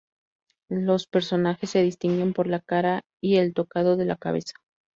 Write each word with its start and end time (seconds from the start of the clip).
Los 0.67 1.05
personajes 1.05 1.69
se 1.69 1.83
distinguen 1.83 2.33
por 2.33 2.47
la 2.47 2.59
cara 2.59 3.03
y 3.21 3.35
el 3.37 3.53
tocado 3.53 3.97
de 3.97 4.05
la 4.05 4.15
cabeza. 4.15 4.53